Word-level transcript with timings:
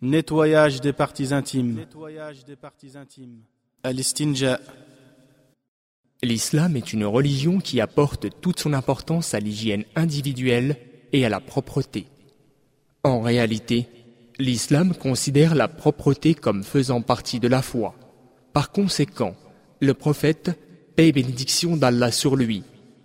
Nettoyage 0.00 0.80
des 0.80 0.92
parties 0.92 1.34
intimes. 1.34 1.84
Al-istinja. 3.82 4.60
L'islam 6.22 6.76
est 6.76 6.92
une 6.92 7.04
religion 7.04 7.58
qui 7.58 7.80
apporte 7.80 8.28
toute 8.40 8.60
son 8.60 8.74
importance 8.74 9.34
à 9.34 9.40
l'hygiène 9.40 9.82
individuelle 9.96 10.76
et 11.12 11.26
à 11.26 11.28
la 11.28 11.40
propreté. 11.40 12.06
En 13.02 13.20
réalité, 13.20 13.88
l'islam 14.38 14.94
considère 14.94 15.56
la 15.56 15.66
propreté 15.66 16.34
comme 16.34 16.62
faisant 16.62 17.02
partie 17.02 17.40
de 17.40 17.48
la 17.48 17.62
foi. 17.62 17.96
Par 18.52 18.70
conséquent, 18.70 19.34
le 19.80 19.94
prophète, 19.94 20.56
paix 20.94 21.08
et 21.08 21.12
bénédiction 21.12 21.76
d'Allah 21.76 22.12
sur 22.12 22.36
lui, 22.36 22.62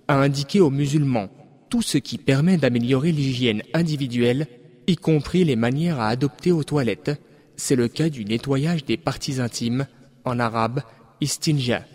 a 0.08 0.18
indiqué 0.20 0.60
aux 0.60 0.70
musulmans 0.70 1.30
tout 1.70 1.82
ce 1.82 1.98
qui 1.98 2.20
permet 2.20 2.58
d'améliorer 2.58 3.12
l'hygiène 3.12 3.64
individuelle 3.74 4.48
y 4.88 4.96
compris 4.96 5.44
les 5.44 5.56
manières 5.56 6.00
à 6.00 6.10
adopter 6.10 6.52
aux 6.52 6.64
toilettes. 6.64 7.12
C'est 7.56 7.76
le 7.76 7.88
cas 7.88 8.10
du 8.10 8.26
nettoyage 8.26 8.86
des 8.86 8.98
parties 8.98 9.40
intimes, 9.40 9.88
en 10.26 10.40
arabe 10.40 10.82
istinja. 11.22 11.86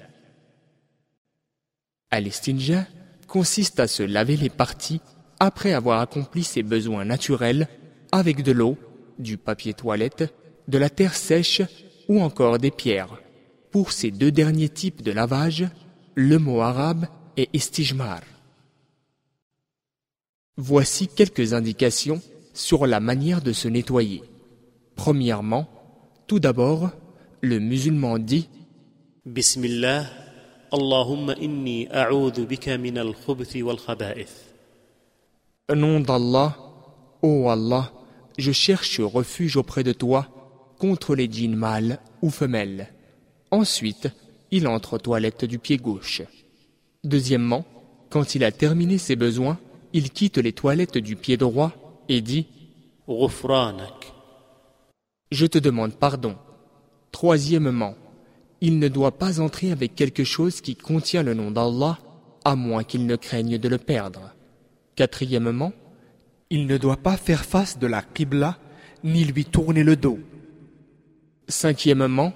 Al-istinja 2.11 2.87
consiste 3.27 3.81
à 3.81 3.87
se 3.87 4.03
laver 4.03 4.37
les 4.37 4.49
parties 4.49 5.01
après 5.41 5.73
avoir 5.73 6.01
accompli 6.01 6.43
ses 6.43 6.63
besoins 6.63 7.05
naturels 7.05 7.69
avec 8.13 8.43
de 8.43 8.53
l'eau, 8.53 8.79
du 9.19 9.37
papier 9.37 9.75
toilette, 9.75 10.33
de 10.69 10.79
la 10.79 10.91
terre 10.91 11.15
sèche 11.15 11.63
ou 12.09 12.21
encore 12.21 12.59
des 12.59 12.71
pierres. 12.71 13.21
Pour 13.71 13.93
ces 13.93 14.11
deux 14.11 14.33
derniers 14.33 14.71
types 14.71 15.03
de 15.03 15.13
lavage, 15.13 15.67
le 16.15 16.39
mot 16.39 16.61
arabe 16.63 17.07
est 17.37 17.51
istijmar. 17.53 18.23
Voici 20.57 21.07
quelques 21.07 21.53
indications 21.53 22.21
sur 22.59 22.89
la 22.89 22.99
manière 22.99 23.41
de 23.41 23.53
se 23.53 23.69
nettoyer. 23.69 24.23
Premièrement, 24.97 25.69
tout 26.27 26.41
d'abord, 26.41 26.91
le 27.41 27.61
musulman 27.61 28.19
dit 28.19 28.49
Bismillah, 29.25 30.07
Allahumma 30.73 31.35
inni 31.41 31.87
a'udhu 31.89 32.47
bika 32.47 32.77
min 32.77 32.97
al 32.97 33.15
wal 33.63 33.77
khaba'ith. 33.79 34.35
Nom 35.73 36.01
d'Allah, 36.01 36.57
ô 37.23 37.49
Allah, 37.49 37.93
je 38.39 38.51
cherche 38.51 39.01
refuge 39.01 39.57
auprès 39.57 39.85
de 39.85 39.93
toi 39.93 40.27
contre 40.79 41.15
les 41.15 41.31
djinns 41.31 41.55
mâles 41.55 42.01
ou 42.23 42.31
femelles. 42.31 42.93
Ensuite, 43.53 44.09
il 44.51 44.67
entre 44.67 44.95
aux 44.95 44.99
toilettes 44.99 45.45
du 45.45 45.61
pied 45.61 45.77
gauche. 45.77 46.23
Deuxièmement, 47.05 47.65
quand 48.11 48.35
il 48.35 48.43
a 48.43 48.51
terminé 48.51 48.99
ses 48.99 49.15
besoins, 49.15 49.59
il 49.93 50.11
quitte 50.11 50.39
les 50.39 50.53
toilettes 50.53 50.99
du 50.99 51.15
pied 51.15 51.37
droit 51.37 51.88
et 52.09 52.21
dit 52.21 52.47
Je 55.31 55.47
te 55.47 55.59
demande 55.59 55.95
pardon. 55.95 56.37
Troisièmement, 57.13 57.95
il 58.61 58.79
ne 58.79 58.89
doit 58.89 59.19
pas 59.19 59.41
entrer 59.41 59.71
avec 59.73 59.95
quelque 59.95 60.25
chose 60.25 60.61
qui 60.61 60.77
contient 60.77 61.23
le 61.23 61.35
nom 61.35 61.51
d'Allah, 61.51 61.99
à 62.45 62.57
moins 62.57 62.85
qu'il 62.85 63.07
ne 63.07 63.17
craigne 63.17 63.59
de 63.59 63.69
le 63.69 63.79
perdre. 63.79 64.35
Quatrièmement, 64.97 65.73
il 66.51 66.67
ne 66.67 66.77
doit 66.77 66.97
pas 66.97 67.17
faire 67.17 67.45
face 67.45 67.79
de 67.79 67.87
la 67.87 68.03
Qibla 68.03 68.59
ni 69.05 69.25
lui 69.25 69.45
tourner 69.45 69.85
le 69.85 69.97
dos. 69.97 70.19
Cinquièmement, 71.47 72.33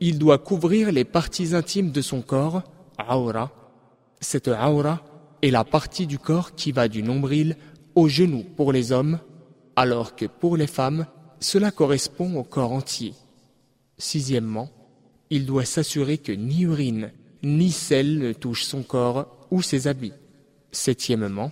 il 0.00 0.18
doit 0.18 0.38
couvrir 0.38 0.92
les 0.92 1.04
parties 1.04 1.54
intimes 1.54 1.92
de 1.92 2.02
son 2.02 2.22
corps, 2.22 2.62
aura. 3.08 3.50
Cette 4.20 4.48
aura 4.48 5.02
est 5.42 5.50
la 5.50 5.64
partie 5.64 6.06
du 6.06 6.18
corps 6.18 6.54
qui 6.54 6.72
va 6.72 6.88
du 6.88 7.02
nombril 7.02 7.56
au 7.94 8.08
genou 8.08 8.44
pour 8.56 8.72
les 8.72 8.92
hommes 8.92 9.18
alors 9.76 10.16
que 10.16 10.26
pour 10.26 10.56
les 10.56 10.66
femmes, 10.66 11.06
cela 11.38 11.70
correspond 11.70 12.36
au 12.36 12.44
corps 12.44 12.72
entier. 12.72 13.14
Sixièmement, 13.98 14.70
il 15.30 15.46
doit 15.46 15.64
s'assurer 15.64 16.18
que 16.18 16.32
ni 16.32 16.62
urine 16.62 17.12
ni 17.42 17.70
sel 17.70 18.18
ne 18.18 18.32
touchent 18.32 18.64
son 18.64 18.82
corps 18.82 19.46
ou 19.50 19.62
ses 19.62 19.86
habits. 19.86 20.12
Septièmement, 20.72 21.50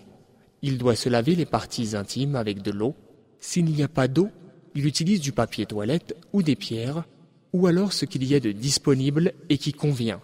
il 0.63 0.77
doit 0.79 0.97
se 0.97 1.09
laver 1.09 1.35
les 1.35 1.47
parties 1.47 1.97
intimes 1.97 2.37
avec 2.37 2.63
de 2.63 2.71
l'eau. 2.71 2.95
S'il 3.41 3.65
n'y 3.67 3.83
a 3.83 3.89
pas 3.89 4.09
d'eau, 4.09 4.29
il 4.75 4.87
utilise 4.87 5.21
du 5.21 5.33
papier 5.33 5.67
toilette 5.67 6.15
ou 6.33 6.43
des 6.43 6.57
pierres, 6.57 7.05
ou 7.53 7.67
alors 7.67 7.93
ce 7.93 8.05
qu'il 8.05 8.25
y 8.25 8.35
a 8.35 8.41
de 8.41 8.53
disponible 8.53 9.33
et 9.49 9.59
qui 9.59 9.73
convient. 9.73 10.21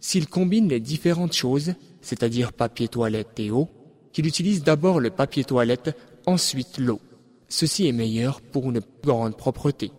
S'il 0.00 0.28
combine 0.28 0.68
les 0.68 0.80
différentes 0.80 1.32
choses, 1.32 1.74
c'est-à-dire 2.00 2.52
papier 2.52 2.88
toilette 2.88 3.40
et 3.40 3.50
eau, 3.50 3.68
qu'il 4.12 4.26
utilise 4.26 4.62
d'abord 4.62 5.00
le 5.00 5.10
papier 5.10 5.44
toilette, 5.44 5.96
ensuite 6.26 6.78
l'eau. 6.78 7.00
Ceci 7.48 7.86
est 7.86 7.92
meilleur 7.92 8.40
pour 8.40 8.70
une 8.70 8.80
grande 9.02 9.36
propreté. 9.36 9.90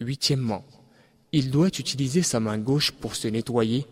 Huitièmement, 0.00 0.64
il 1.32 1.50
doit 1.50 1.68
utiliser 1.68 2.22
sa 2.22 2.40
main 2.40 2.58
gauche 2.58 2.92
pour 2.92 3.16
se 3.16 3.28
nettoyer 3.28 3.86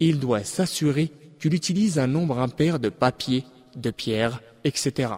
et 0.00 0.08
il 0.08 0.18
doit 0.18 0.44
s'assurer 0.44 1.10
qu'il 1.38 1.54
utilise 1.54 1.98
un 1.98 2.06
nombre 2.06 2.38
impair 2.38 2.78
de 2.78 2.88
papier, 2.88 3.44
de 3.76 3.90
pierres, 3.90 4.40
etc. 4.64 5.14